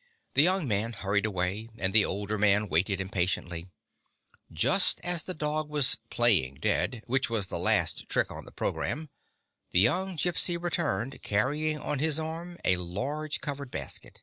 [0.34, 3.70] ''The young man hurried away, and the older man waited impatiently.
[4.50, 9.08] Just as the dog was "playing dead"— which was the last trick on the programme,
[9.70, 14.22] the young Gypsy returned, carrying on his arm a large covered basket.